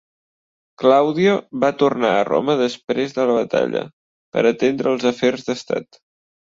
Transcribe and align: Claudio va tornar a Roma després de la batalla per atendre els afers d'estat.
Claudio 0.83 1.35
va 1.65 1.69
tornar 1.83 2.15
a 2.21 2.25
Roma 2.31 2.57
després 2.63 3.15
de 3.19 3.29
la 3.33 3.39
batalla 3.39 3.87
per 4.35 4.49
atendre 4.55 4.97
els 4.97 5.11
afers 5.15 5.51
d'estat. 5.51 6.05